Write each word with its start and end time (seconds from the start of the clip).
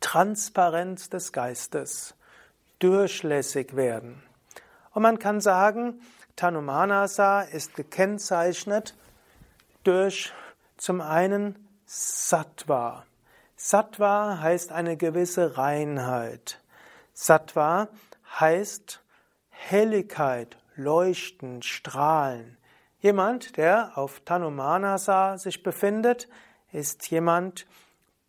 Transparenz 0.00 1.10
des 1.10 1.32
Geistes, 1.32 2.14
durchlässig 2.78 3.74
werden. 3.74 4.22
Und 4.92 5.02
man 5.02 5.18
kann 5.18 5.40
sagen, 5.40 6.00
Tanumanasa 6.38 7.40
ist 7.40 7.74
gekennzeichnet 7.74 8.94
durch 9.82 10.32
zum 10.76 11.00
einen 11.00 11.68
Sattva. 11.84 13.04
Sattva 13.56 14.38
heißt 14.40 14.70
eine 14.70 14.96
gewisse 14.96 15.58
Reinheit. 15.58 16.60
Sattva 17.12 17.88
heißt 18.38 19.02
Helligkeit, 19.50 20.56
Leuchten, 20.76 21.62
Strahlen. 21.62 22.56
Jemand, 23.00 23.56
der 23.56 23.98
auf 23.98 24.20
Tanumanasa 24.20 25.38
sich 25.38 25.64
befindet, 25.64 26.28
ist 26.70 27.10
jemand, 27.10 27.66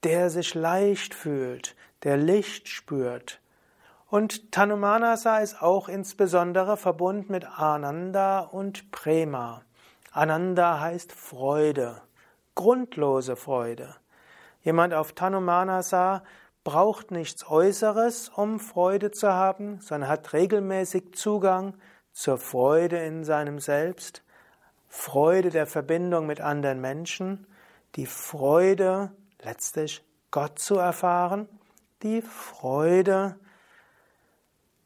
der 0.04 0.32
sich 0.32 0.56
leicht 0.56 1.14
fühlt, 1.14 1.76
der 2.02 2.18
Licht 2.18 2.70
spürt, 2.70 3.40
und 4.10 4.52
Tanumanasa 4.52 5.40
ist 5.40 5.62
auch 5.62 5.88
insbesondere 5.88 6.78
verbunden 6.78 7.32
mit 7.32 7.46
Ananda 7.46 8.40
und 8.40 8.92
Prema. 8.92 9.62
Ananda 10.12 10.80
heißt 10.80 11.12
Freude, 11.12 12.02
grundlose 12.56 13.36
Freude. 13.36 13.96
Jemand 14.62 14.94
auf 14.94 15.14
Tanumanasa 15.14 16.24
braucht 16.64 17.12
nichts 17.12 17.48
Äußeres, 17.48 18.30
um 18.30 18.60
Freude 18.60 19.12
zu 19.12 19.32
haben, 19.32 19.80
sondern 19.80 20.10
hat 20.10 20.34
regelmäßig 20.34 21.14
Zugang 21.14 21.76
zur 22.12 22.38
Freude 22.38 22.98
in 22.98 23.24
seinem 23.24 23.60
Selbst, 23.60 24.24
Freude 24.88 25.52
der 25.52 25.68
Verbindung 25.68 26.26
mit 26.26 26.42
anderen 26.42 26.82
Menschen, 26.82 27.46
die 27.96 28.08
Freude, 28.08 29.12
letztlich 29.44 30.04
Gott 30.32 30.60
zu 30.60 30.76
erfahren, 30.76 31.48
die 32.02 32.22
Freude, 32.22 33.36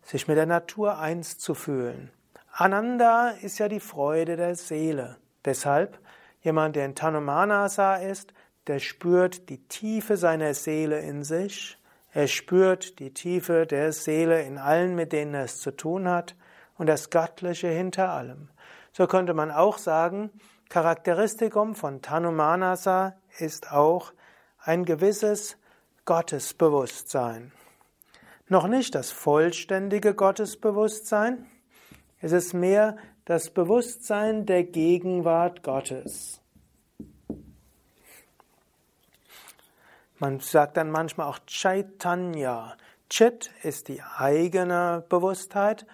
sich 0.03 0.27
mit 0.27 0.37
der 0.37 0.45
Natur 0.45 0.99
eins 0.99 1.37
zu 1.37 1.53
fühlen. 1.53 2.11
Ananda 2.51 3.29
ist 3.29 3.57
ja 3.59 3.67
die 3.67 3.79
Freude 3.79 4.35
der 4.35 4.55
Seele. 4.55 5.17
Deshalb, 5.43 5.99
jemand, 6.41 6.75
der 6.75 6.85
in 6.85 6.95
Tanumanasa 6.95 7.95
ist, 7.95 8.33
der 8.67 8.79
spürt 8.79 9.49
die 9.49 9.67
Tiefe 9.67 10.17
seiner 10.17 10.53
Seele 10.53 10.99
in 10.99 11.23
sich, 11.23 11.77
er 12.11 12.27
spürt 12.27 12.99
die 12.99 13.11
Tiefe 13.11 13.65
der 13.65 13.91
Seele 13.91 14.43
in 14.43 14.59
allen, 14.59 14.93
mit 14.93 15.13
denen 15.13 15.33
er 15.33 15.45
es 15.45 15.59
zu 15.59 15.71
tun 15.71 16.07
hat, 16.07 16.35
und 16.77 16.87
das 16.87 17.09
Göttliche 17.09 17.69
hinter 17.69 18.09
allem. 18.09 18.49
So 18.91 19.07
könnte 19.07 19.33
man 19.33 19.51
auch 19.51 19.79
sagen, 19.79 20.29
Charakteristikum 20.69 21.75
von 21.75 22.01
Tanumanasa 22.01 23.15
ist 23.39 23.71
auch 23.71 24.13
ein 24.59 24.85
gewisses 24.85 25.57
Gottesbewusstsein. 26.05 27.51
Noch 28.49 28.67
nicht 28.67 28.93
das 28.95 29.11
vollständige 29.11 30.13
Gottesbewusstsein, 30.13 31.45
es 32.19 32.31
ist 32.31 32.53
mehr 32.53 32.97
das 33.25 33.49
Bewusstsein 33.49 34.45
der 34.45 34.63
Gegenwart 34.63 35.63
Gottes. 35.63 36.41
Man 40.19 40.39
sagt 40.39 40.77
dann 40.77 40.91
manchmal 40.91 41.27
auch 41.27 41.39
Chaitanya. 41.47 42.77
Chit 43.09 43.51
ist 43.63 43.87
die 43.89 44.01
eigene 44.01 45.03
Bewusstheit, 45.09 45.85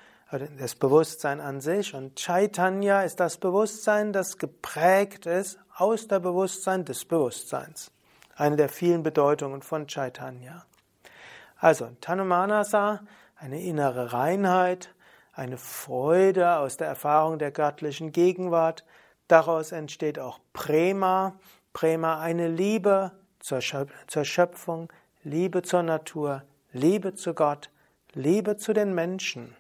das 0.60 0.76
Bewusstsein 0.76 1.42
an 1.42 1.60
sich 1.62 1.96
und 1.96 2.16
Chaitanya 2.16 3.02
ist 3.02 3.20
das 3.20 3.38
Bewusstsein, 3.38 4.14
das 4.14 4.38
geprägt 4.38 5.26
ist 5.26 5.60
aus 5.76 6.08
der 6.08 6.20
Bewusstsein 6.20 6.86
des 6.86 7.06
Bewusstseins. 7.06 7.92
Eine 8.36 8.56
der 8.56 8.70
vielen 8.70 9.02
Bedeutungen 9.02 9.64
von 9.64 9.88
Chaitanya. 9.88 10.66
Also 11.60 11.90
Tanumanasa, 12.00 13.02
eine 13.36 13.62
innere 13.62 14.14
Reinheit, 14.14 14.96
eine 15.34 15.58
Freude 15.58 16.58
aus 16.58 16.78
der 16.78 16.88
Erfahrung 16.88 17.38
der 17.38 17.52
göttlichen 17.52 18.12
Gegenwart. 18.12 18.86
Daraus 19.28 19.72
entsteht 19.72 20.20
auch 20.20 20.40
Prema. 20.54 21.38
Prema, 21.74 22.20
eine 22.20 22.48
Liebe 22.48 23.12
zur 23.40 23.62
Schöpfung, 23.62 24.92
Liebe 25.24 25.62
zur 25.62 25.84
Natur, 25.84 26.44
Liebe 26.72 27.14
zu 27.14 27.34
Gott, 27.34 27.70
Liebe 28.14 28.58
zu 28.58 28.74
den 28.74 28.96
Menschen. 28.96 29.56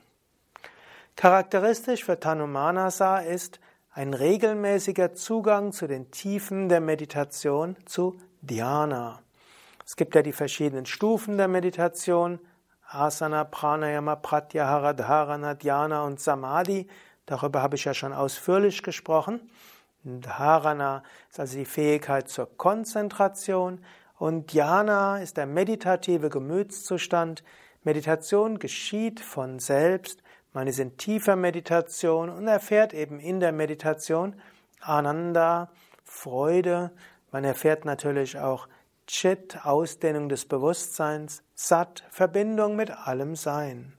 Charakteristisch 1.15 2.03
für 2.03 2.19
Tanumanasa 2.19 3.19
ist 3.19 3.59
ein 3.91 4.13
regelmäßiger 4.13 5.13
Zugang 5.13 5.71
zu 5.71 5.85
den 5.87 6.11
Tiefen 6.11 6.69
der 6.69 6.81
Meditation, 6.81 7.75
zu 7.85 8.17
Dhyana. 8.41 9.21
Es 9.89 9.95
gibt 9.95 10.13
ja 10.13 10.21
die 10.21 10.33
verschiedenen 10.33 10.85
Stufen 10.85 11.39
der 11.39 11.47
Meditation, 11.47 12.37
Asana, 12.85 13.43
Pranayama, 13.43 14.17
Pratyahara, 14.17 14.93
Dharana, 14.93 15.55
Dhyana 15.55 16.03
und 16.03 16.19
Samadhi. 16.19 16.87
Darüber 17.25 17.63
habe 17.63 17.75
ich 17.75 17.85
ja 17.85 17.95
schon 17.95 18.13
ausführlich 18.13 18.83
gesprochen. 18.83 19.49
Dharana 20.03 21.01
ist 21.31 21.39
also 21.39 21.57
die 21.57 21.65
Fähigkeit 21.65 22.29
zur 22.29 22.55
Konzentration 22.55 23.83
und 24.19 24.53
Dhyana 24.53 25.23
ist 25.23 25.37
der 25.37 25.47
meditative 25.47 26.29
Gemütszustand. 26.29 27.43
Meditation 27.81 28.59
geschieht 28.59 29.19
von 29.19 29.57
selbst. 29.57 30.21
Man 30.53 30.67
ist 30.67 30.77
in 30.77 30.97
tiefer 30.97 31.35
Meditation 31.35 32.29
und 32.29 32.47
erfährt 32.47 32.93
eben 32.93 33.19
in 33.19 33.39
der 33.39 33.53
Meditation 33.53 34.39
Ananda, 34.81 35.71
Freude. 36.03 36.91
Man 37.31 37.43
erfährt 37.43 37.85
natürlich 37.85 38.37
auch 38.37 38.67
Chit, 39.09 39.65
Ausdehnung 39.65 40.29
des 40.29 40.45
Bewusstseins, 40.45 41.41
Sat, 41.55 42.03
Verbindung 42.11 42.75
mit 42.75 42.91
allem 42.91 43.35
Sein. 43.35 43.93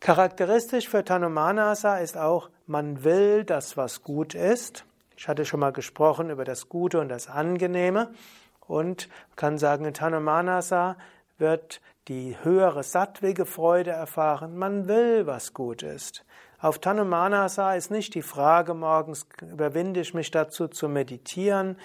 Charakteristisch 0.00 0.88
für 0.88 1.04
Tanumanasa 1.04 1.98
ist 1.98 2.16
auch, 2.16 2.48
man 2.66 3.04
will 3.04 3.44
das, 3.44 3.76
was 3.76 4.02
gut 4.02 4.34
ist. 4.34 4.86
Ich 5.14 5.28
hatte 5.28 5.44
schon 5.44 5.60
mal 5.60 5.74
gesprochen 5.74 6.30
über 6.30 6.46
das 6.46 6.70
Gute 6.70 6.98
und 7.00 7.10
das 7.10 7.28
Angenehme 7.28 8.14
und 8.66 9.10
kann 9.36 9.58
sagen, 9.58 9.84
in 9.84 9.92
Tanumanasa 9.92 10.96
wird 11.36 11.82
die 12.08 12.38
höhere 12.42 12.82
sattwige 12.82 13.44
Freude 13.44 13.90
erfahren. 13.90 14.56
Man 14.56 14.88
will, 14.88 15.26
was 15.26 15.52
gut 15.52 15.82
ist. 15.82 16.24
Auf 16.64 16.78
Tanumanasa 16.78 17.74
ist 17.74 17.90
nicht 17.90 18.14
die 18.14 18.22
Frage 18.22 18.72
morgens, 18.72 19.26
überwinde 19.42 20.00
ich 20.00 20.14
mich 20.14 20.30
dazu 20.30 20.66
zu 20.66 20.88
meditieren, 20.88 21.76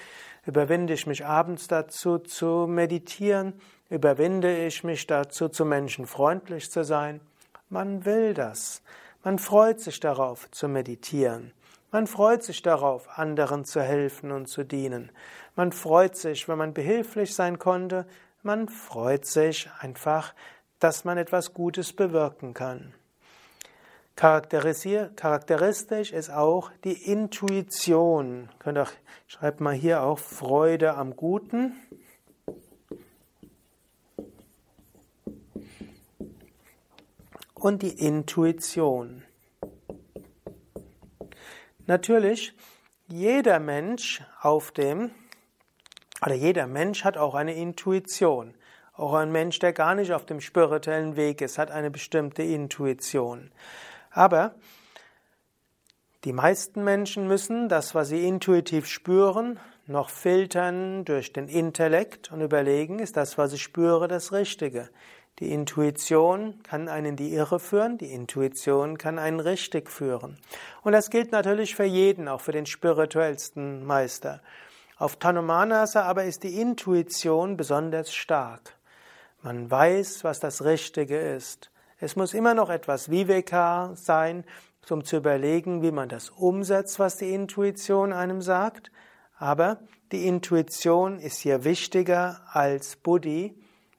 Überwinde 0.46 0.94
ich 0.94 1.06
mich 1.06 1.26
abends 1.26 1.68
dazu 1.68 2.18
zu 2.18 2.66
meditieren? 2.66 3.60
Überwinde 3.90 4.66
ich 4.66 4.86
mich 4.86 5.06
dazu, 5.06 5.50
zu 5.50 5.66
Menschen 5.66 6.08
freundlich 6.08 6.72
zu 6.72 6.86
sein? 6.86 7.20
Man 7.68 8.06
will 8.06 8.34
das. 8.34 8.82
Man 9.22 9.38
freut 9.38 9.82
sich 9.82 10.00
darauf 10.00 10.50
zu 10.52 10.70
meditieren. 10.70 11.52
Man 11.92 12.08
freut 12.08 12.44
sich 12.44 12.62
darauf, 12.62 13.20
anderen 13.20 13.66
zu 13.66 13.82
helfen 13.82 14.32
und 14.32 14.46
zu 14.46 14.64
dienen. 14.64 15.12
Man 15.58 15.74
freut 15.74 16.16
sich, 16.16 16.48
wenn 16.48 16.58
man 16.58 16.74
behilflich 16.74 17.36
sein 17.36 17.60
konnte. 17.60 18.06
Man 18.44 18.70
freut 18.70 19.26
sich 19.26 19.70
einfach, 19.82 20.34
dass 20.80 21.04
man 21.04 21.18
etwas 21.18 21.54
Gutes 21.54 21.92
bewirken 21.92 22.54
kann. 22.54 22.94
Charakteristisch 24.20 26.12
ist 26.12 26.30
auch 26.30 26.72
die 26.84 27.10
Intuition. 27.10 28.50
Könnt 28.60 28.78
auch, 28.78 28.92
schreibt 29.28 29.62
mal 29.62 29.74
hier 29.74 30.04
auch 30.04 30.20
Freude 30.20 30.96
am 30.96 31.16
Guten. 31.16 31.72
Und 37.54 37.82
die 37.82 37.98
Intuition. 38.06 39.24
Natürlich, 41.86 42.54
jeder 43.08 43.62
Mensch 43.62 44.22
auf 44.42 44.72
dem, 44.72 45.12
oder 46.26 46.36
jeder 46.36 46.68
Mensch 46.68 47.06
hat 47.06 47.18
auch 47.18 47.36
eine 47.36 47.54
Intuition. 47.54 48.54
Auch 48.92 49.14
ein 49.14 49.32
Mensch, 49.32 49.60
der 49.60 49.72
gar 49.72 49.96
nicht 49.96 50.12
auf 50.12 50.26
dem 50.26 50.42
spirituellen 50.42 51.16
Weg 51.16 51.40
ist, 51.40 51.58
hat 51.58 51.72
eine 51.72 51.90
bestimmte 51.90 52.44
Intuition. 52.44 53.50
Aber 54.12 54.56
die 56.26 56.34
meisten 56.34 56.84
Menschen 56.84 57.28
müssen 57.28 57.70
das, 57.70 57.96
was 57.96 58.10
sie 58.10 58.28
intuitiv 58.28 58.88
spüren, 58.88 59.60
noch 59.88 60.10
filtern 60.10 61.06
durch 61.06 61.34
den 61.34 61.48
Intellekt 61.48 62.32
und 62.32 62.42
überlegen, 62.42 63.00
ist 63.00 63.18
das, 63.18 63.38
was 63.38 63.54
ich 63.54 63.64
spüre, 63.64 64.08
das 64.08 64.32
Richtige. 64.32 64.90
Die 65.40 65.54
Intuition 65.54 66.62
kann 66.64 66.90
einen 66.90 67.06
in 67.06 67.16
die 67.16 67.34
Irre 67.34 67.60
führen, 67.60 67.98
die 67.98 68.12
Intuition 68.12 68.98
kann 68.98 69.18
einen 69.18 69.40
richtig 69.40 69.90
führen. 69.90 70.38
Und 70.84 70.92
das 70.92 71.10
gilt 71.10 71.32
natürlich 71.32 71.76
für 71.76 71.86
jeden, 71.86 72.28
auch 72.28 72.42
für 72.42 72.52
den 72.52 72.66
spirituellsten 72.66 73.86
Meister. 73.86 74.42
Auf 74.98 75.16
Tanumanasa 75.16 76.04
aber 76.04 76.26
ist 76.26 76.44
die 76.44 76.60
Intuition 76.60 77.56
besonders 77.56 78.14
stark. 78.14 78.76
Man 79.42 79.72
weiß, 79.72 80.26
was 80.26 80.42
das 80.42 80.66
Richtige 80.66 81.18
ist. 81.18 81.72
Es 82.00 82.16
muss 82.16 82.34
immer 82.34 82.54
noch 82.54 82.70
etwas 82.70 83.12
Viveka 83.12 83.92
sein, 83.96 84.46
um 84.90 85.04
zu 85.04 85.18
überlegen, 85.18 85.82
wie 85.82 85.92
man 85.92 86.10
das 86.10 86.30
umsetzt, 86.30 86.98
was 86.98 87.18
die 87.18 87.34
Intuition 87.34 88.14
einem 88.14 88.42
sagt. 88.42 88.92
Aber 89.38 89.80
die 90.12 90.26
Intuition 90.26 91.20
ist 91.20 91.38
hier 91.38 91.64
wichtiger 91.64 92.42
als 92.52 92.96
Buddhi 92.96 93.54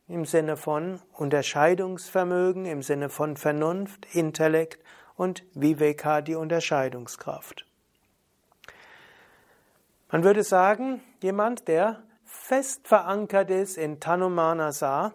im 0.09 0.25
Sinne 0.25 0.57
von 0.57 1.01
Unterscheidungsvermögen, 1.13 2.65
im 2.65 2.83
Sinne 2.83 3.09
von 3.09 3.37
Vernunft, 3.37 4.07
Intellekt 4.15 4.83
und 5.15 5.45
Viveka, 5.55 6.23
die 6.23 6.35
Unterscheidungskraft. 6.35 7.67
Man 10.11 10.25
würde 10.25 10.43
sagen, 10.43 11.01
jemand, 11.23 11.69
der 11.69 12.03
fest 12.25 12.89
verankert 12.89 13.51
ist 13.51 13.77
in 13.77 14.01
Tanumanasa, 14.01 15.15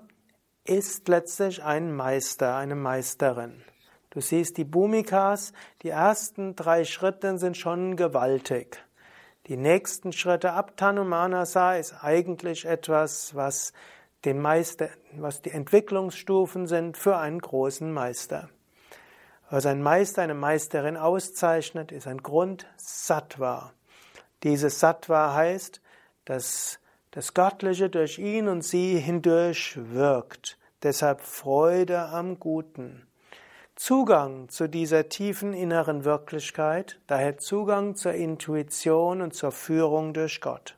ist 0.65 1.07
letztlich 1.07 1.63
ein 1.63 1.95
Meister, 1.95 2.55
eine 2.55 2.75
Meisterin. 2.75 3.63
Du 4.09 4.19
siehst 4.19 4.57
die 4.57 4.63
Bhumikas, 4.63 5.53
die 5.83 5.89
ersten 5.89 6.55
drei 6.55 6.85
Schritte 6.85 7.37
sind 7.37 7.55
schon 7.55 7.95
gewaltig. 7.95 8.83
Die 9.47 9.57
nächsten 9.57 10.11
Schritte 10.11 10.53
ab 10.53 10.75
Tanumanasa 10.75 11.75
ist 11.75 11.93
eigentlich 12.03 12.65
etwas, 12.65 13.35
was 13.35 13.73
den 14.23 14.41
Meister, 14.41 14.89
was 15.17 15.43
die 15.43 15.51
Entwicklungsstufen 15.51 16.65
sind 16.65 16.97
für 16.97 17.17
einen 17.17 17.39
großen 17.39 17.91
Meister. 17.91 18.49
Was 19.51 19.67
ein 19.67 19.83
Meister, 19.83 20.23
eine 20.23 20.33
Meisterin 20.33 20.97
auszeichnet, 20.97 21.91
ist 21.91 22.07
ein 22.07 22.23
Grund 22.23 22.65
Sattva. 22.77 23.73
Dieses 24.41 24.79
Sattva 24.79 25.35
heißt, 25.35 25.79
dass 26.25 26.79
das 27.15 27.33
Göttliche 27.33 27.89
durch 27.89 28.19
ihn 28.19 28.49
und 28.49 28.61
sie 28.61 28.99
hindurch 28.99 29.77
wirkt. 29.77 30.57
Deshalb 30.83 31.21
Freude 31.21 32.09
am 32.09 32.39
Guten. 32.39 33.07
Zugang 33.75 34.49
zu 34.49 34.67
dieser 34.67 35.07
tiefen 35.07 35.53
inneren 35.53 36.03
Wirklichkeit, 36.03 36.99
daher 37.07 37.37
Zugang 37.37 37.95
zur 37.95 38.11
Intuition 38.11 39.21
und 39.21 39.33
zur 39.33 39.53
Führung 39.53 40.13
durch 40.13 40.41
Gott. 40.41 40.77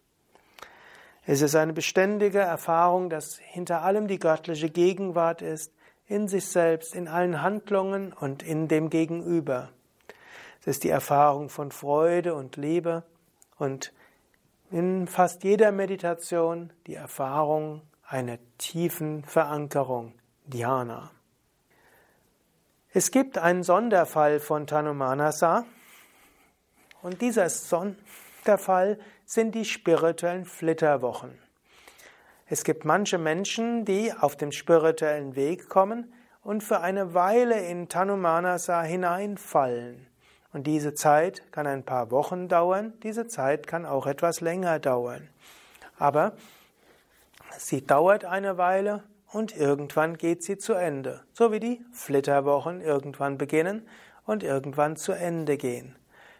Es 1.26 1.42
ist 1.42 1.56
eine 1.56 1.74
beständige 1.74 2.40
Erfahrung, 2.40 3.10
dass 3.10 3.40
hinter 3.40 3.82
allem 3.82 4.08
die 4.08 4.20
göttliche 4.20 4.70
Gegenwart 4.70 5.42
ist, 5.42 5.74
in 6.06 6.28
sich 6.28 6.46
selbst, 6.46 6.94
in 6.94 7.08
allen 7.08 7.42
Handlungen 7.42 8.14
und 8.14 8.44
in 8.44 8.68
dem 8.68 8.92
Gegenüber. 8.92 9.70
Es 10.62 10.68
ist 10.68 10.84
die 10.84 10.90
Erfahrung 10.90 11.50
von 11.50 11.72
Freude 11.72 12.36
und 12.36 12.58
Liebe 12.58 13.04
und 13.58 13.92
in 14.72 15.08
fast 15.08 15.44
jeder 15.44 15.72
Meditation 15.72 16.74
die 16.88 16.96
Erfahrung 16.96 17.82
einer 18.06 18.38
tiefen 18.58 19.24
Verankerung, 19.24 20.14
Dhyana. 20.46 21.12
Es 22.92 23.12
gibt 23.12 23.38
einen 23.38 23.64
Sonderfall 23.64 24.40
von 24.40 24.66
Tanumanasa 24.68 25.66
und 27.02 27.22
dieser 27.22 27.50
Sonderfall 27.50 28.98
sind 29.26 29.56
die 29.56 29.66
spirituellen 29.66 30.46
Flitterwochen. 30.46 31.38
Es 32.48 32.64
gibt 32.64 32.86
manche 32.86 33.18
Menschen, 33.18 33.84
die 33.84 34.14
auf 34.14 34.38
dem 34.38 34.52
spirituellen 34.52 35.36
Weg 35.36 35.68
kommen 35.68 36.14
und 36.44 36.64
für 36.64 36.80
eine 36.80 37.14
Weile 37.14 37.60
in 37.68 37.90
Tanumanasa 37.90 38.82
hineinfallen. 38.82 40.07
Und 40.58 40.64
diese 40.66 40.96
Zeit 40.96 41.44
kann 41.52 41.68
ein 41.68 41.84
paar 41.84 42.10
Wochen 42.10 42.48
dauern, 42.48 42.94
diese 43.04 43.28
Zeit 43.28 43.68
kann 43.68 43.86
auch 43.86 44.08
etwas 44.08 44.42
länger 44.42 44.80
dauern. 44.80 45.30
Aber 46.00 46.34
sie 47.60 47.86
dauert 47.86 48.26
eine 48.26 48.58
Weile 48.58 49.04
und 49.32 49.56
irgendwann 49.56 50.18
geht 50.18 50.42
sie 50.42 50.58
zu 50.58 50.74
Ende, 50.74 51.22
so 51.32 51.52
wie 51.52 51.60
die 51.60 51.86
Flitterwochen 51.94 52.82
irgendwann 52.82 53.38
beginnen 53.38 53.88
und 54.26 54.42
irgendwann 54.42 54.96
zu 54.96 55.12
Ende 55.12 55.58
gehen. 55.58 55.96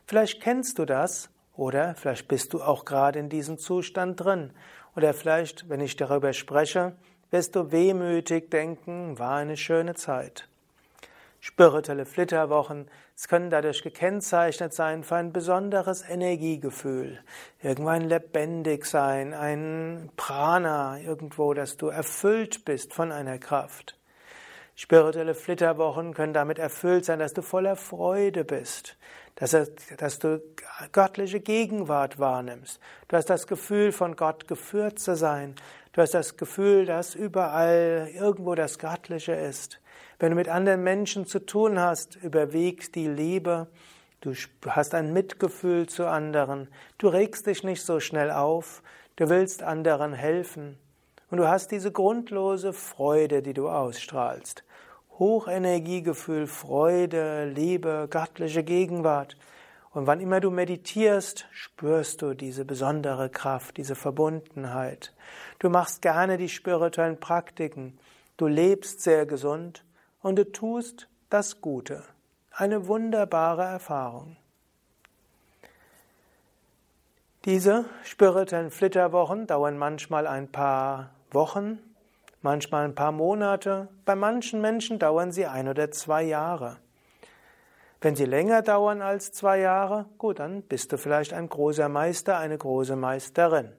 Vielleicht 0.08 0.42
kennst 0.42 0.80
du 0.80 0.86
das 0.86 1.30
oder 1.54 1.94
vielleicht 1.94 2.28
bist 2.28 2.54
du 2.54 2.64
auch 2.64 2.86
gerade 2.86 3.20
in 3.20 3.30
diesem 3.30 3.60
Zustand 3.60 4.20
drin. 4.20 4.50
Oder 4.96 5.14
vielleicht, 5.14 5.70
wenn 5.70 5.80
ich 5.80 5.96
darüber 5.96 6.34
spreche, 6.34 6.96
wirst 7.30 7.56
du 7.56 7.72
wehmütig 7.72 8.50
denken, 8.50 9.20
war 9.20 9.36
eine 9.36 9.58
schöne 9.58 9.94
Zeit. 9.94 10.50
Spirituelle 11.48 12.06
Flitterwochen 12.06 12.90
es 13.16 13.30
können 13.30 13.50
dadurch 13.50 13.82
gekennzeichnet 13.82 14.74
sein 14.74 15.06
für 15.06 15.16
ein 15.16 15.32
besonderes 15.32 16.04
Energiegefühl, 16.08 17.20
irgendwann 17.64 18.02
lebendig 18.02 18.86
sein, 18.86 19.34
ein 19.34 20.10
Prana 20.18 21.00
irgendwo, 21.00 21.54
dass 21.54 21.78
du 21.78 21.88
erfüllt 21.88 22.66
bist 22.66 22.94
von 22.94 23.14
einer 23.14 23.38
Kraft. 23.38 23.98
Spirituelle 24.76 25.36
Flitterwochen 25.36 26.14
können 26.14 26.34
damit 26.34 26.60
erfüllt 26.60 27.06
sein, 27.06 27.20
dass 27.20 27.34
du 27.34 27.42
voller 27.42 27.78
Freude 27.78 28.44
bist, 28.44 28.98
dass, 29.36 29.56
dass 29.96 30.20
du 30.20 30.44
göttliche 30.92 31.40
Gegenwart 31.40 32.20
wahrnimmst. 32.20 32.82
Du 33.08 33.16
hast 33.16 33.30
das 33.30 33.48
Gefühl, 33.48 33.94
von 33.94 34.18
Gott 34.18 34.50
geführt 34.50 35.00
zu 35.00 35.16
sein. 35.16 35.56
Du 35.94 36.02
hast 36.02 36.14
das 36.14 36.36
Gefühl, 36.36 36.86
dass 36.86 37.16
überall 37.16 38.10
irgendwo 38.14 38.54
das 38.54 38.80
Göttliche 38.80 39.32
ist. 39.32 39.80
Wenn 40.20 40.32
du 40.32 40.36
mit 40.36 40.50
anderen 40.50 40.84
Menschen 40.84 41.28
zu 41.28 41.40
tun 41.46 41.80
hast, 41.80 42.16
überwiegt 42.16 42.96
die 42.96 43.08
Liebe, 43.08 43.68
du 44.22 44.34
hast 44.68 44.96
ein 44.96 45.14
Mitgefühl 45.14 45.88
zu 45.88 46.08
anderen, 46.08 46.70
du 46.98 47.08
regst 47.08 47.46
dich 47.46 47.64
nicht 47.64 47.84
so 47.84 48.00
schnell 48.00 48.32
auf, 48.32 48.82
du 49.16 49.30
willst 49.30 49.62
anderen 49.62 50.14
helfen 50.14 50.80
und 51.30 51.38
du 51.38 51.48
hast 51.48 51.72
diese 51.72 51.92
grundlose 51.92 52.74
Freude, 52.74 53.44
die 53.44 53.54
du 53.54 53.70
ausstrahlst. 53.70 54.64
Hochenergiegefühl, 55.20 56.48
Freude, 56.48 57.46
Liebe, 57.46 58.08
göttliche 58.10 58.64
Gegenwart. 58.64 59.38
Und 59.92 60.08
wann 60.08 60.20
immer 60.20 60.40
du 60.40 60.52
meditierst, 60.52 61.48
spürst 61.52 62.22
du 62.22 62.34
diese 62.34 62.66
besondere 62.66 63.30
Kraft, 63.30 63.78
diese 63.78 63.96
Verbundenheit. 63.96 65.14
Du 65.60 65.70
machst 65.70 66.02
gerne 66.02 66.38
die 66.38 66.50
spirituellen 66.50 67.20
Praktiken. 67.20 67.98
Du 68.38 68.46
lebst 68.46 69.02
sehr 69.02 69.26
gesund 69.26 69.84
und 70.22 70.38
du 70.38 70.52
tust 70.52 71.08
das 71.30 71.62
Gute. 71.62 72.04
Eine 72.52 72.88
wunderbare 72.88 73.64
Erfahrung. 73.64 74.38
Diese 77.46 77.86
spirituellen 78.04 78.72
Flitterwochen 78.72 79.48
dauern 79.48 79.78
manchmal 79.78 80.28
ein 80.28 80.52
paar 80.52 81.12
Wochen, 81.32 81.80
manchmal 82.42 82.86
ein 82.86 82.96
paar 82.96 83.12
Monate, 83.12 83.88
bei 84.06 84.16
manchen 84.16 84.60
Menschen 84.60 85.00
dauern 85.00 85.32
sie 85.32 85.46
ein 85.46 85.68
oder 85.68 85.92
zwei 85.92 86.24
Jahre. 86.24 86.78
Wenn 88.02 88.16
sie 88.16 88.26
länger 88.26 88.62
dauern 88.62 89.02
als 89.02 89.32
zwei 89.32 89.60
Jahre, 89.60 90.06
gut, 90.18 90.40
dann 90.40 90.62
bist 90.62 90.92
du 90.92 90.98
vielleicht 90.98 91.34
ein 91.34 91.50
großer 91.50 91.90
Meister, 91.90 92.38
eine 92.38 92.58
große 92.58 92.96
Meisterin. 92.96 93.72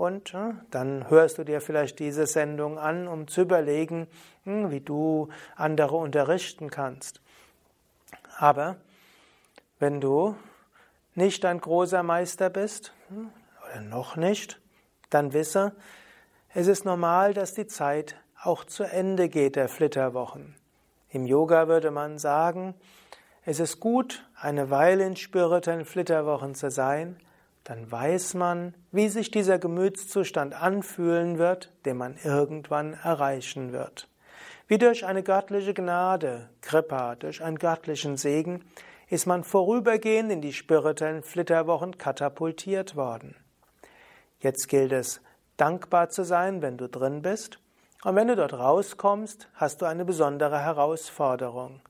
Und 0.00 0.32
äh, 0.32 0.54
dann 0.70 1.10
hörst 1.10 1.36
du 1.36 1.44
dir 1.44 1.60
vielleicht 1.60 1.98
diese 1.98 2.26
Sendung 2.26 2.78
an, 2.78 3.06
um 3.06 3.28
zu 3.28 3.42
überlegen, 3.42 4.06
hm, 4.44 4.70
wie 4.70 4.80
du 4.80 5.28
andere 5.56 5.96
unterrichten 5.96 6.70
kannst. 6.70 7.20
Aber 8.38 8.76
wenn 9.78 10.00
du 10.00 10.36
nicht 11.14 11.44
ein 11.44 11.60
großer 11.60 12.02
Meister 12.02 12.48
bist 12.48 12.94
hm, 13.08 13.28
oder 13.62 13.82
noch 13.82 14.16
nicht, 14.16 14.58
dann 15.10 15.34
wisse, 15.34 15.72
es 16.54 16.66
ist 16.66 16.86
normal, 16.86 17.34
dass 17.34 17.52
die 17.52 17.66
Zeit 17.66 18.16
auch 18.42 18.64
zu 18.64 18.84
Ende 18.84 19.28
geht 19.28 19.54
der 19.54 19.68
Flitterwochen. 19.68 20.56
Im 21.10 21.26
Yoga 21.26 21.68
würde 21.68 21.90
man 21.90 22.16
sagen, 22.16 22.72
es 23.44 23.60
ist 23.60 23.80
gut, 23.80 24.26
eine 24.34 24.70
Weile 24.70 25.04
in 25.04 25.16
spirituellen 25.16 25.84
Flitterwochen 25.84 26.54
zu 26.54 26.70
sein, 26.70 27.20
dann 27.64 27.90
weiß 27.90 28.34
man, 28.34 28.74
wie 28.90 29.08
sich 29.08 29.30
dieser 29.30 29.58
Gemütszustand 29.58 30.54
anfühlen 30.54 31.38
wird, 31.38 31.72
den 31.84 31.96
man 31.96 32.16
irgendwann 32.22 32.94
erreichen 32.94 33.72
wird. 33.72 34.08
Wie 34.66 34.78
durch 34.78 35.04
eine 35.04 35.22
göttliche 35.22 35.74
Gnade, 35.74 36.48
Kripa, 36.60 37.16
durch 37.16 37.42
einen 37.42 37.58
göttlichen 37.58 38.16
Segen, 38.16 38.64
ist 39.08 39.26
man 39.26 39.42
vorübergehend 39.42 40.30
in 40.30 40.40
die 40.40 40.52
spirituellen 40.52 41.22
Flitterwochen 41.22 41.98
katapultiert 41.98 42.94
worden. 42.94 43.34
Jetzt 44.38 44.68
gilt 44.68 44.92
es, 44.92 45.20
dankbar 45.56 46.08
zu 46.08 46.24
sein, 46.24 46.62
wenn 46.62 46.78
du 46.78 46.88
drin 46.88 47.20
bist. 47.20 47.58
Und 48.04 48.16
wenn 48.16 48.28
du 48.28 48.36
dort 48.36 48.54
rauskommst, 48.54 49.48
hast 49.54 49.82
du 49.82 49.86
eine 49.86 50.04
besondere 50.04 50.60
Herausforderung. 50.60 51.80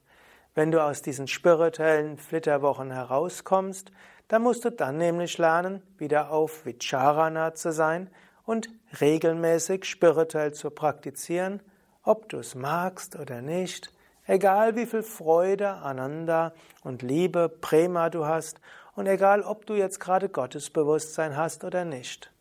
Wenn 0.54 0.72
du 0.72 0.82
aus 0.82 1.02
diesen 1.02 1.28
spirituellen 1.28 2.16
Flitterwochen 2.16 2.90
herauskommst, 2.90 3.92
dann 4.30 4.42
musst 4.42 4.64
du 4.64 4.70
dann 4.70 4.96
nämlich 4.96 5.36
lernen, 5.36 5.82
wieder 5.98 6.30
auf 6.30 6.64
Vicharana 6.64 7.54
zu 7.54 7.70
sein 7.70 8.10
und 8.44 8.70
regelmäßig 9.00 9.84
spirituell 9.84 10.54
zu 10.54 10.70
praktizieren 10.70 11.60
ob 12.02 12.28
du 12.28 12.38
es 12.38 12.54
magst 12.54 13.18
oder 13.18 13.42
nicht, 13.42 13.92
egal 14.26 14.76
wie 14.76 14.86
viel 14.86 15.02
Freude, 15.02 15.68
Ananda 15.68 16.52
und 16.82 17.02
Liebe, 17.02 17.48
Prema 17.48 18.10
du 18.10 18.26
hast 18.26 18.60
und 18.94 19.06
egal 19.06 19.42
ob 19.42 19.66
du 19.66 19.74
jetzt 19.74 20.00
gerade 20.00 20.28
Gottesbewusstsein 20.28 21.36
hast 21.36 21.64
oder 21.64 21.84
nicht. 21.84 22.32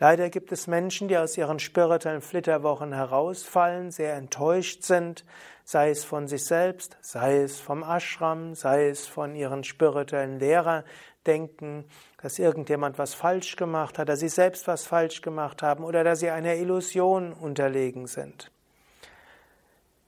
Leider 0.00 0.30
gibt 0.30 0.52
es 0.52 0.68
Menschen, 0.68 1.08
die 1.08 1.18
aus 1.18 1.36
ihren 1.36 1.58
spirituellen 1.58 2.20
Flitterwochen 2.20 2.92
herausfallen, 2.92 3.90
sehr 3.90 4.14
enttäuscht 4.14 4.84
sind, 4.84 5.24
sei 5.64 5.90
es 5.90 6.04
von 6.04 6.28
sich 6.28 6.44
selbst, 6.44 6.96
sei 7.00 7.38
es 7.38 7.58
vom 7.58 7.82
Ashram, 7.82 8.54
sei 8.54 8.88
es 8.88 9.08
von 9.08 9.34
ihren 9.34 9.64
spirituellen 9.64 10.38
Lehrer, 10.38 10.84
denken, 11.26 11.84
dass 12.22 12.38
irgendjemand 12.38 12.98
was 12.98 13.14
falsch 13.14 13.56
gemacht 13.56 13.98
hat, 13.98 14.08
dass 14.08 14.20
sie 14.20 14.28
selbst 14.28 14.68
was 14.68 14.86
falsch 14.86 15.20
gemacht 15.20 15.62
haben 15.62 15.82
oder 15.84 16.04
dass 16.04 16.20
sie 16.20 16.30
einer 16.30 16.54
Illusion 16.54 17.32
unterlegen 17.32 18.06
sind. 18.06 18.52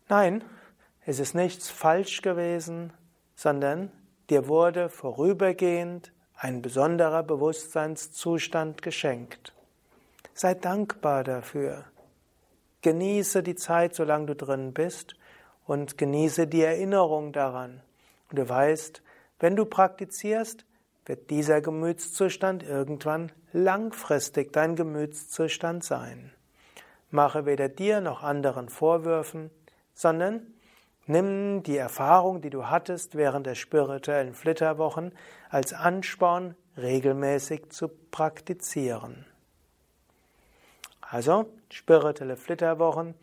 Nein, 0.08 0.44
es 1.04 1.18
ist 1.18 1.34
nichts 1.34 1.68
falsch 1.68 2.22
gewesen, 2.22 2.92
sondern 3.34 3.90
dir 4.30 4.46
wurde 4.46 4.88
vorübergehend 4.88 6.12
ein 6.36 6.62
besonderer 6.62 7.22
Bewusstseinszustand 7.22 8.82
geschenkt. 8.82 9.52
Sei 10.42 10.54
dankbar 10.54 11.22
dafür. 11.22 11.84
Genieße 12.80 13.42
die 13.42 13.56
Zeit, 13.56 13.94
solange 13.94 14.24
du 14.24 14.34
drin 14.34 14.72
bist, 14.72 15.14
und 15.66 15.98
genieße 15.98 16.46
die 16.46 16.62
Erinnerung 16.62 17.34
daran. 17.34 17.82
Und 18.30 18.38
du 18.38 18.48
weißt, 18.48 19.02
wenn 19.38 19.54
du 19.54 19.66
praktizierst, 19.66 20.64
wird 21.04 21.28
dieser 21.28 21.60
Gemütszustand 21.60 22.62
irgendwann 22.62 23.32
langfristig 23.52 24.50
dein 24.54 24.76
Gemütszustand 24.76 25.84
sein. 25.84 26.32
Mache 27.10 27.44
weder 27.44 27.68
dir 27.68 28.00
noch 28.00 28.22
anderen 28.22 28.70
Vorwürfen, 28.70 29.50
sondern 29.92 30.54
nimm 31.06 31.62
die 31.64 31.76
Erfahrung, 31.76 32.40
die 32.40 32.48
du 32.48 32.64
hattest 32.70 33.14
während 33.14 33.46
der 33.46 33.56
spirituellen 33.56 34.32
Flitterwochen, 34.32 35.12
als 35.50 35.74
Ansporn, 35.74 36.54
regelmäßig 36.78 37.68
zu 37.68 37.88
praktizieren. 37.88 39.26
Also, 41.12 41.46
spirituelle 41.70 42.36
Flitterwochen 42.36 43.14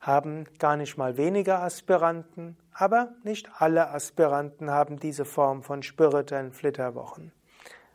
haben 0.00 0.44
gar 0.58 0.76
nicht 0.76 0.98
mal 0.98 1.16
weniger 1.16 1.62
Aspiranten, 1.62 2.58
aber 2.74 3.08
nicht 3.24 3.48
alle 3.56 3.88
Aspiranten 3.88 4.70
haben 4.70 4.98
diese 5.00 5.24
Form 5.24 5.62
von 5.62 5.82
spirituellen 5.82 6.52
Flitterwochen. 6.52 7.32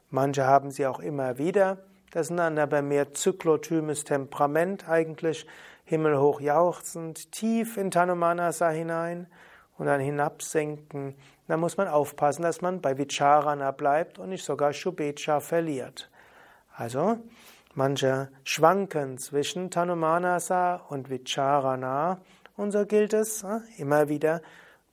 Manche 0.09 0.47
haben 0.47 0.71
sie 0.71 0.87
auch 0.87 0.99
immer 0.99 1.37
wieder, 1.37 1.77
das 2.11 2.31
ist 2.31 2.35
dann 2.35 2.57
aber 2.57 2.81
mehr 2.81 3.13
zyklotymes 3.13 4.05
Temperament 4.05 4.89
eigentlich, 4.89 5.45
himmelhoch 5.83 6.41
jauchzend, 6.41 7.31
tief 7.31 7.77
in 7.77 7.91
Tanumanasa 7.91 8.69
hinein 8.69 9.27
und 9.77 9.85
dann 9.85 10.01
hinabsenken. 10.01 11.13
Da 11.47 11.57
muss 11.57 11.77
man 11.77 11.87
aufpassen, 11.87 12.41
dass 12.41 12.61
man 12.61 12.81
bei 12.81 12.97
Vicharana 12.97 13.69
bleibt 13.69 14.17
und 14.17 14.29
nicht 14.29 14.45
sogar 14.45 14.73
Shubecha 14.73 15.41
verliert. 15.41 16.09
Also, 16.75 17.19
manche 17.75 18.29
schwanken 18.43 19.17
zwischen 19.17 19.69
Tanumanasa 19.69 20.75
und 20.89 21.09
Vicharana 21.09 22.21
und 22.57 22.71
so 22.71 22.85
gilt 22.85 23.13
es, 23.13 23.43
äh, 23.43 23.59
immer 23.77 24.09
wieder 24.09 24.41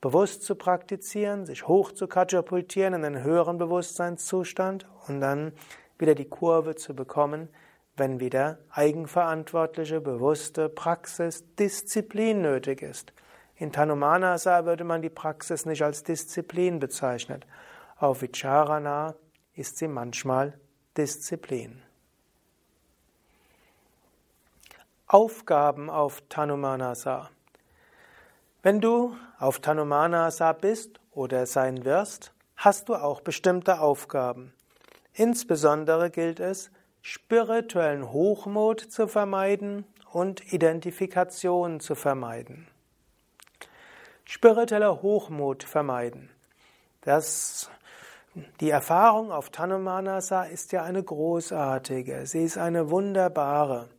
bewusst 0.01 0.43
zu 0.43 0.57
praktizieren, 0.57 1.47
sich 1.47 1.69
hoch 1.69 1.93
zu 1.93 2.09
katapultieren 2.09 2.95
in 2.95 3.05
einen 3.05 3.23
höheren 3.23 3.57
Bewusstseinszustand 3.57 4.87
und 5.07 5.21
dann 5.21 5.53
wieder 5.99 6.17
die 6.17 6.29
Kurve 6.29 6.75
zu 6.75 6.95
bekommen, 6.95 7.49
wenn 7.97 8.19
wieder 8.19 8.59
eigenverantwortliche, 8.71 10.01
bewusste 10.01 10.69
Praxis, 10.69 11.45
Disziplin 11.55 12.43
nötig 12.43 12.83
ist. 12.83 13.13
In 13.55 13.71
Tanumanasa 13.71 14.65
würde 14.65 14.83
man 14.83 15.03
die 15.03 15.11
Praxis 15.11 15.67
nicht 15.67 15.83
als 15.83 16.03
Disziplin 16.03 16.81
bezeichnen. 16.81 17.45
Auf 17.97 18.23
Vicharana 18.23 19.15
ist 19.55 19.77
sie 19.77 19.87
manchmal 19.87 20.59
Disziplin. 20.97 21.81
Aufgaben 25.13 25.91
auf 25.91 26.23
Tanumanasa. 26.31 27.29
Wenn 28.63 28.81
du 28.81 29.15
auf 29.39 29.61
Tanumanasa 29.61 30.55
bist 30.55 31.01
oder 31.11 31.45
sein 31.45 31.85
wirst, 31.85 32.33
hast 32.57 32.89
du 32.89 32.95
auch 32.95 33.21
bestimmte 33.21 33.81
Aufgaben. 33.81 34.55
Insbesondere 35.13 36.11
gilt 36.11 36.41
es, 36.41 36.71
spirituellen 37.03 38.11
Hochmut 38.11 38.81
zu 38.81 39.07
vermeiden 39.07 39.85
und 40.13 40.51
Identifikation 40.51 41.81
zu 41.81 41.95
vermeiden. 41.95 42.67
Spiritueller 44.25 45.03
Hochmut 45.03 45.63
vermeiden. 45.63 46.31
Das, 47.03 47.71
die 48.61 48.71
Erfahrung 48.71 49.31
auf 49.31 49.51
Tanumanasa 49.51 50.45
ist 50.45 50.73
ja 50.73 50.85
eine 50.85 51.03
großartige, 51.03 52.25
sie 52.25 52.45
ist 52.45 52.57
eine 52.57 52.89
wunderbare. 52.89 53.91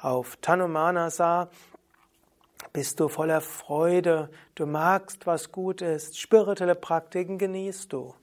Auf 0.00 0.36
Tanumanasa 0.36 1.48
bist 2.72 3.00
du 3.00 3.08
voller 3.08 3.40
Freude, 3.40 4.30
du 4.54 4.64
magst, 4.64 5.26
was 5.26 5.50
gut 5.50 5.82
ist, 5.82 6.20
spirituelle 6.20 6.76
Praktiken 6.76 7.36
genießt 7.36 7.92
du. 7.92 8.14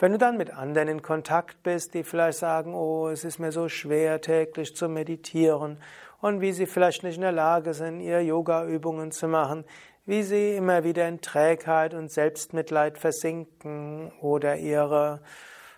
Wenn 0.00 0.10
du 0.10 0.18
dann 0.18 0.36
mit 0.36 0.50
anderen 0.50 0.88
in 0.88 1.02
Kontakt 1.02 1.62
bist, 1.62 1.94
die 1.94 2.02
vielleicht 2.02 2.38
sagen, 2.38 2.74
oh, 2.74 3.06
es 3.06 3.22
ist 3.22 3.38
mir 3.38 3.52
so 3.52 3.68
schwer 3.68 4.20
täglich 4.20 4.74
zu 4.74 4.88
meditieren 4.88 5.78
und 6.20 6.40
wie 6.40 6.50
sie 6.50 6.66
vielleicht 6.66 7.04
nicht 7.04 7.14
in 7.14 7.22
der 7.22 7.30
Lage 7.30 7.74
sind, 7.74 8.00
ihre 8.00 8.22
Yoga-Übungen 8.22 9.12
zu 9.12 9.28
machen, 9.28 9.64
wie 10.06 10.24
sie 10.24 10.56
immer 10.56 10.82
wieder 10.82 11.06
in 11.06 11.20
Trägheit 11.20 11.94
und 11.94 12.10
Selbstmitleid 12.10 12.98
versinken 12.98 14.10
oder 14.20 14.56
ihre 14.56 15.20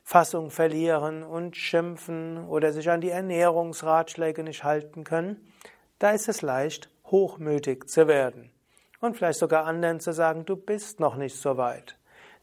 Fassung 0.09 0.51
verlieren 0.51 1.23
und 1.23 1.57
schimpfen 1.57 2.47
oder 2.47 2.73
sich 2.73 2.89
an 2.89 3.03
die 3.03 3.11
Ernährungsratschläge 3.11 4.43
nicht 4.43 4.65
halten 4.65 5.05
können, 5.05 5.53
da 5.99 6.13
ist 6.13 6.29
es 6.29 6.41
leicht, 6.41 6.89
hochmütig 7.07 7.89
zu 7.89 8.09
werden 8.09 8.51
und 9.01 9.17
vielleicht 9.17 9.41
sogar 9.41 9.67
anderen 9.67 10.01
zu 10.01 10.13
sagen, 10.13 10.47
du 10.47 10.57
bist 10.57 11.01
noch 11.01 11.17
nicht 11.17 11.37
so 11.37 11.57
weit 11.57 11.99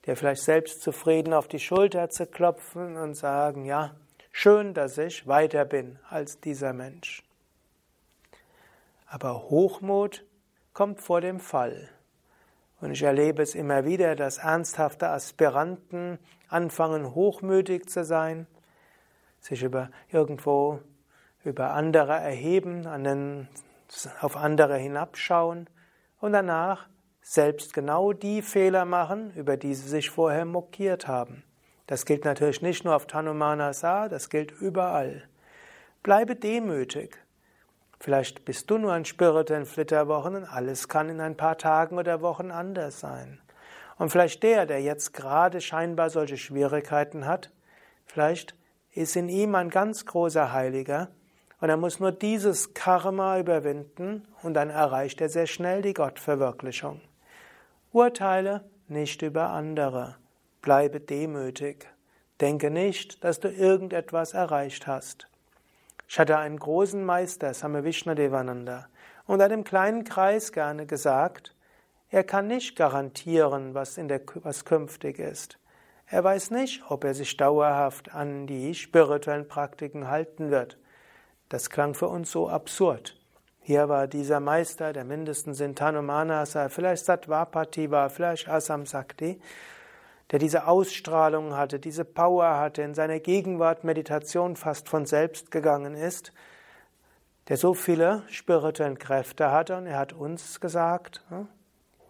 dir 0.06 0.18
vielleicht 0.18 0.44
selbstzufrieden 0.44 1.34
auf 1.34 1.48
die 1.48 1.60
Schulter 1.60 2.10
zu 2.10 2.26
klopfen 2.26 2.98
und 2.98 3.16
sagen, 3.16 3.66
ja, 3.66 3.96
schön, 4.32 4.74
dass 4.74 4.98
ich 4.98 5.28
weiter 5.28 5.66
bin 5.66 6.00
als 6.10 6.40
dieser 6.40 6.74
Mensch. 6.74 7.24
Aber 9.08 9.50
Hochmut 9.50 10.26
kommt 10.74 11.02
vor 11.02 11.22
dem 11.22 11.40
Fall. 11.40 11.90
Und 12.84 12.92
ich 12.92 13.04
erlebe 13.04 13.42
es 13.42 13.56
immer 13.56 13.86
wieder, 13.86 14.14
dass 14.14 14.40
ernsthafte 14.40 15.08
Aspiranten 15.08 16.20
anfangen, 16.50 17.16
hochmütig 17.16 17.88
zu 17.88 18.04
sein, 18.04 18.46
sich 19.40 19.64
über 19.64 19.90
irgendwo 20.12 20.82
über 21.46 21.72
andere 21.76 22.12
erheben, 22.12 22.86
an 22.86 23.06
den, 23.06 23.48
auf 24.20 24.36
andere 24.36 24.76
hinabschauen 24.76 25.70
und 26.20 26.34
danach 26.34 26.90
selbst 27.22 27.74
genau 27.74 28.12
die 28.12 28.42
Fehler 28.42 28.84
machen, 28.84 29.32
über 29.34 29.56
die 29.56 29.76
sie 29.76 29.88
sich 29.88 30.10
vorher 30.10 30.44
mokiert 30.44 31.08
haben. 31.08 31.46
Das 31.88 32.06
gilt 32.06 32.26
natürlich 32.26 32.62
nicht 32.62 32.84
nur 32.84 32.98
auf 32.98 33.08
Tanumanasa, 33.08 34.10
das 34.10 34.30
gilt 34.30 34.52
überall. 34.52 35.24
Bleibe 36.04 36.36
demütig. 36.36 37.18
Vielleicht 38.04 38.44
bist 38.44 38.70
du 38.70 38.78
nur 38.78 38.92
ein 38.92 39.06
Spirit 39.06 39.50
in 39.50 39.66
Flitterwochen 39.66 40.36
und 40.36 40.44
alles 40.44 40.90
kann 40.90 41.08
in 41.08 41.22
ein 41.22 41.38
paar 41.38 41.58
Tagen 41.58 41.98
oder 41.98 42.22
Wochen 42.22 42.52
anders 42.52 43.00
sein. 43.00 43.40
Und 43.98 44.10
vielleicht 44.10 44.44
der, 44.44 44.66
der 44.66 44.82
jetzt 44.82 45.14
gerade 45.14 45.62
scheinbar 45.62 46.10
solche 46.10 46.36
Schwierigkeiten 46.36 47.26
hat, 47.26 47.54
vielleicht 48.06 48.58
ist 48.92 49.16
in 49.16 49.30
ihm 49.30 49.56
ein 49.56 49.70
ganz 49.70 50.06
großer 50.06 50.52
Heiliger 50.52 51.12
und 51.62 51.70
er 51.70 51.78
muss 51.78 52.02
nur 52.02 52.12
dieses 52.12 52.74
Karma 52.74 53.40
überwinden 53.40 54.28
und 54.42 54.54
dann 54.54 54.70
erreicht 54.70 55.22
er 55.22 55.30
sehr 55.30 55.48
schnell 55.48 55.82
die 55.82 55.94
Gottverwirklichung. 55.94 57.00
Urteile 57.94 58.66
nicht 58.90 59.22
über 59.22 59.52
andere. 59.52 60.18
Bleibe 60.62 61.00
demütig. 61.00 61.88
Denke 62.42 62.70
nicht, 62.70 63.24
dass 63.24 63.40
du 63.40 63.48
irgendetwas 63.48 64.34
erreicht 64.34 64.88
hast. 64.88 65.30
Ich 66.14 66.20
hatte 66.20 66.38
einen 66.38 66.60
großen 66.60 67.04
Meister, 67.04 67.56
Same 67.56 67.84
Vishnadevananda, 67.84 68.86
unter 69.26 69.50
dem 69.50 69.64
kleinen 69.64 70.04
Kreis 70.04 70.52
gerne 70.52 70.86
gesagt, 70.86 71.56
er 72.12 72.24
kann 72.24 72.46
nicht 72.46 72.76
garantieren, 72.76 73.74
was, 73.74 73.98
in 73.98 74.08
der, 74.08 74.22
was 74.44 74.64
künftig 74.64 75.18
ist. 75.18 75.58
Er 76.06 76.24
weiß 76.24 76.52
nicht, 76.52 76.84
ob 76.88 77.04
er 77.04 77.16
sich 77.16 77.36
dauerhaft 77.36 78.14
an 78.14 78.46
die 78.46 78.76
spirituellen 78.76 79.48
Praktiken 79.48 80.08
halten 80.08 80.52
wird. 80.52 80.78
Das 81.50 81.72
klang 81.72 81.96
für 81.96 82.10
uns 82.10 82.30
so 82.30 82.48
absurd. 82.48 83.20
Hier 83.60 83.90
war 83.90 84.06
dieser 84.06 84.40
Meister, 84.40 84.94
der 84.94 85.06
mindestens 85.06 85.62
in 85.62 85.74
Tanumanasa, 85.74 86.70
vielleicht 86.70 87.06
Satvapati 87.06 87.90
war, 87.90 88.12
vielleicht 88.12 88.48
Asam 88.48 88.86
Sakti, 88.86 89.42
der 90.32 90.40
diese 90.40 90.68
Ausstrahlung 90.68 91.56
hatte, 91.56 91.80
diese 91.80 92.06
Power 92.06 92.58
hatte, 92.58 92.82
in 92.82 92.94
seiner 92.94 93.20
Gegenwart 93.20 93.84
Meditation 93.84 94.56
fast 94.56 94.90
von 94.90 95.06
selbst 95.06 95.52
gegangen 95.52 95.96
ist, 95.96 96.34
der 97.50 97.58
so 97.58 97.74
viele 97.74 98.24
spirituelle 98.30 98.96
Kräfte 98.96 99.52
hatte 99.52 99.78
und 99.78 99.86
er 99.86 99.98
hat 99.98 100.14
uns 100.14 100.60
gesagt, 100.60 101.24
hm, 101.30 101.48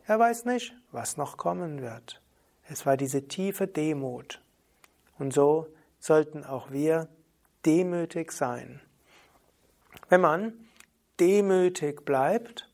er 0.05 0.19
weiß 0.19 0.45
nicht, 0.45 0.75
was 0.91 1.17
noch 1.17 1.37
kommen 1.37 1.81
wird. 1.81 2.21
Es 2.69 2.85
war 2.85 2.97
diese 2.97 3.27
tiefe 3.27 3.67
Demut. 3.67 4.41
Und 5.17 5.33
so 5.33 5.67
sollten 5.99 6.43
auch 6.43 6.71
wir 6.71 7.07
demütig 7.65 8.31
sein. 8.31 8.81
Wenn 10.09 10.21
man 10.21 10.53
demütig 11.19 12.05
bleibt, 12.05 12.69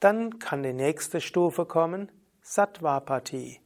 dann 0.00 0.38
kann 0.38 0.62
die 0.62 0.72
nächste 0.72 1.20
Stufe 1.20 1.66
kommen, 1.66 2.10
Sattvapati 2.42 3.60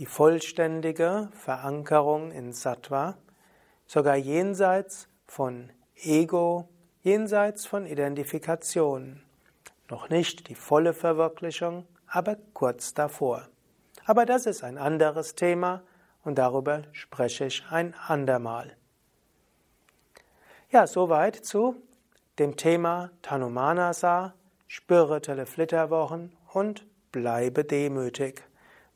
die 0.00 0.06
vollständige 0.06 1.28
Verankerung 1.34 2.32
in 2.32 2.54
Sattva, 2.54 3.18
sogar 3.86 4.16
jenseits 4.16 5.08
von 5.26 5.68
Ego, 5.94 6.70
jenseits 7.02 7.66
von 7.66 7.84
Identifikation. 7.84 9.22
Noch 9.90 10.08
nicht 10.08 10.48
die 10.48 10.54
volle 10.54 10.94
Verwirklichung, 10.94 11.86
aber 12.06 12.38
kurz 12.54 12.94
davor. 12.94 13.46
Aber 14.06 14.24
das 14.24 14.46
ist 14.46 14.64
ein 14.64 14.78
anderes 14.78 15.34
Thema 15.34 15.82
und 16.24 16.38
darüber 16.38 16.84
spreche 16.92 17.44
ich 17.44 17.62
ein 17.68 17.94
andermal. 18.06 18.74
Ja, 20.70 20.86
soweit 20.86 21.36
zu 21.36 21.76
dem 22.38 22.56
Thema 22.56 23.10
Tanumanasa, 23.20 24.32
spirituelle 24.66 25.44
Flitterwochen 25.44 26.34
und 26.54 26.86
bleibe 27.12 27.64
demütig. 27.66 28.42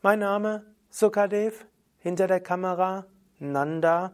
Mein 0.00 0.20
Name 0.20 0.64
Sukadev, 0.96 1.66
hinter 1.98 2.28
der 2.28 2.38
Kamera 2.38 3.06
Nanda. 3.40 4.12